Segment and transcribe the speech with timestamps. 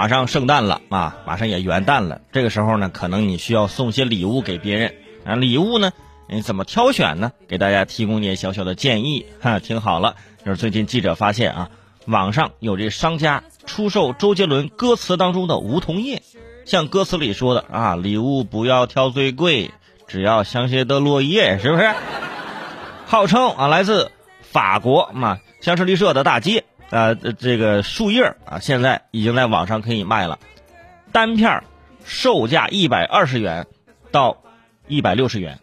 [0.00, 4.94] 马上圣诞了啊，马上也元旦了，这个时候呢，可能你需要送些礼物给别人
[5.26, 5.34] 啊。
[5.34, 5.92] 礼物呢，
[6.26, 7.32] 你怎么挑选呢？
[7.46, 9.58] 给大家提供点小小的建议哈。
[9.58, 11.70] 听好了，就是最近记者发现啊，
[12.06, 16.22] 网上有这商家出售周杰伦歌词当中的梧桐叶，
[16.64, 19.70] 像歌词里说的啊，礼物不要挑最贵，
[20.08, 21.92] 只要香榭的落叶，是不是？
[23.04, 24.10] 号称啊，来自
[24.40, 26.64] 法国嘛香榭丽舍的大街。
[26.90, 30.38] 呃，这个树叶啊，现在已经在网上可以卖了，
[31.12, 31.62] 单片
[32.04, 33.66] 售价一百二十元
[34.10, 34.42] 到
[34.88, 35.60] 一百六十元，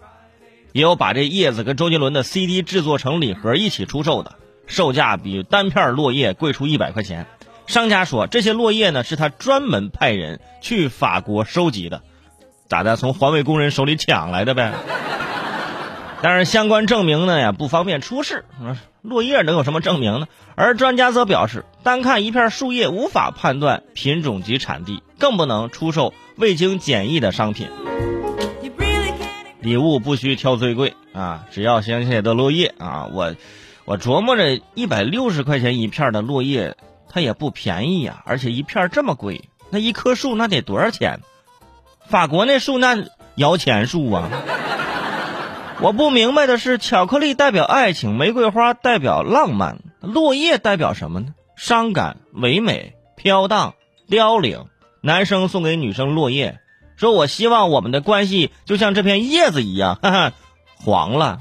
[0.71, 4.35] 也有把这叶子跟周杰伦的 CD 制作成礼盒一起出售的，
[4.67, 7.27] 售价比单片落叶贵出一百块钱。
[7.65, 12.01] 商家说，这些落叶呢是他专门派人去法国收集的，
[12.69, 12.95] 咋的？
[12.95, 14.71] 从环卫工人手里抢来的呗。
[16.23, 18.45] 但是相关证明呢也不方便出示，
[19.01, 20.27] 落叶能有什么证明呢？
[20.55, 27.69] 而专家则表示，单看一片树叶无法判断品种及产地，更不能出售未经检疫的商品。
[29.61, 33.09] 礼物不需挑最贵啊，只要香榭的落叶啊！
[33.11, 33.35] 我
[33.85, 36.75] 我琢磨着，一百六十块钱一片的落叶，
[37.09, 41.19] 它也不便宜呀，而且一片这么贵，那一棵树那得多少钱？
[42.07, 42.97] 法国那树那
[43.35, 44.29] 摇钱树啊！
[45.79, 51.35] 我不明白的是，巧克力代表爱情，玫瑰花代表浪漫，落叶代表什么呢？
[51.55, 53.75] 伤感、唯美、飘荡、
[54.09, 54.65] 凋零。
[55.01, 56.59] 男生送给女生落叶，
[56.95, 60.31] 说我希望我们的关系就像这片叶子一样，哈哈，
[60.75, 61.39] 黄了。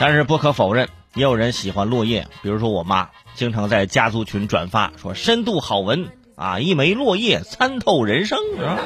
[0.00, 6.08] 但是不可否认，也有人喜欢落叶，比如说我妈，经常在家族群转发说深度好文。
[6.38, 8.78] 啊，一枚落叶参透人生啊！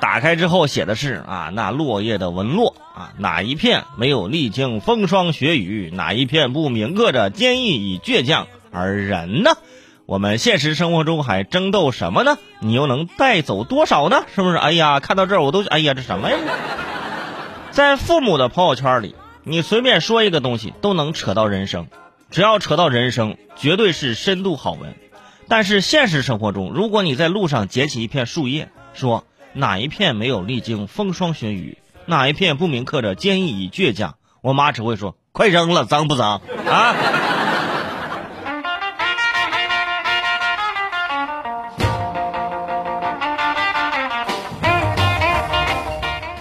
[0.00, 5.90] 打开之后写的是啊，那落叶的纹络啊，哪一片没有历经风霜雪雨？
[5.92, 8.48] 哪一片不铭刻着坚毅与倔强？
[8.72, 9.52] 而人呢？
[10.04, 12.38] 我们现实生活中还争斗什么呢？
[12.60, 14.24] 你又能带走多少呢？
[14.34, 14.56] 是不是？
[14.56, 16.36] 哎呀，看到这儿我都哎呀，这什么呀？
[17.70, 19.14] 在父母的朋友圈里，
[19.44, 21.86] 你随便说一个东西都能扯到人生，
[22.30, 24.94] 只要扯到人生，绝对是深度好文。
[25.48, 36.94] 但是现实生活中，如果你在路上捡起一片树叶，说哪一片没有历经风霜雪雨，哪一片不铭刻着坚毅与倔强，我妈只会说：“快扔了，脏不脏？”啊！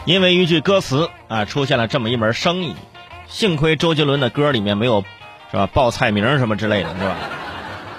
[0.06, 2.76] 因为一句歌词啊，出现了这么一门生意，
[3.28, 5.04] 幸亏周杰伦的歌里面没有，
[5.52, 5.68] 是吧？
[5.68, 7.16] 报菜名什么之类的，是吧？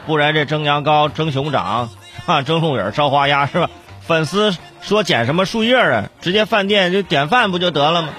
[0.07, 1.91] 不然这蒸羊羔、蒸熊掌、
[2.27, 3.69] 啊蒸鹿尾、烧花鸭是吧？
[4.01, 6.09] 粉丝说捡什么树叶啊？
[6.21, 8.11] 直接饭店就点饭不就得了吗？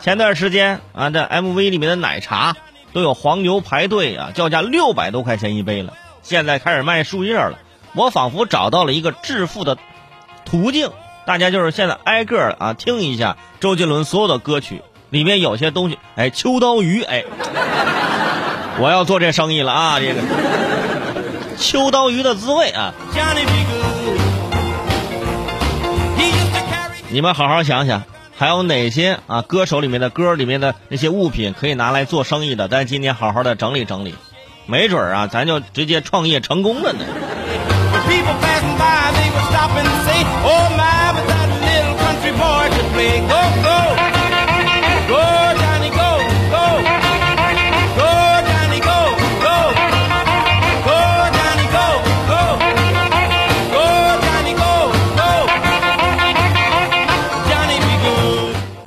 [0.00, 2.54] 前段时间啊，这 MV 里面的奶茶
[2.92, 5.94] 都有黄牛排队啊，叫价六百多块钱一杯了。
[6.22, 7.58] 现在开始卖树叶了，
[7.94, 9.78] 我仿佛找到了一个致富的
[10.44, 10.90] 途径。
[11.24, 17.24] 大家就是现在挨个啊听一下周杰伦所有的歌曲，里面有些东西，哎，秋刀鱼，哎，
[18.80, 20.20] 我要做这生意了啊，这个。
[21.62, 22.92] 秋刀鱼的滋味啊！
[27.08, 28.02] 你们好好想想，
[28.36, 32.68] 还有哪些啊歌手里面的歌里面的那些物品可以拿来做生意的？
[32.68, 34.14] 咱今天好好的整理整理，
[34.66, 37.04] 没准啊，咱就直接创业成功了呢。
[43.64, 44.21] Oh,